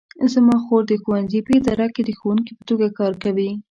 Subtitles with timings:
[0.33, 3.49] زما خور د ښوونځي په اداره کې د ښوونکې په توګه کار کوي